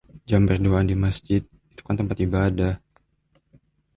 [0.29, 1.43] Janganlah berduaan di Masjid,
[1.73, 2.75] itu kan tempat ibadah..